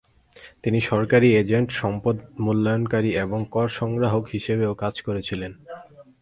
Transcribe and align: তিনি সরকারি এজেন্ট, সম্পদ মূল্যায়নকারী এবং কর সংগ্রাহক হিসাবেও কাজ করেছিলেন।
তিনি 0.63 0.79
সরকারি 0.81 1.27
এজেন্ট, 1.35 1.69
সম্পদ 1.81 2.15
মূল্যায়নকারী 2.39 3.11
এবং 3.25 3.39
কর 3.51 3.67
সংগ্রাহক 3.79 4.23
হিসাবেও 4.33 4.73
কাজ 4.73 4.95
করেছিলেন। 5.01 5.51